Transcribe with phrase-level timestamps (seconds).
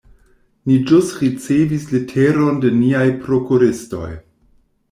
[0.69, 4.11] Ni ĵus ricevis leteron de niaj prokuristoj.